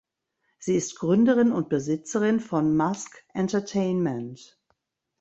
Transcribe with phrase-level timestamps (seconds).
[0.57, 4.59] Sie ist Gründerin und Besitzerin von Musk Entertainment.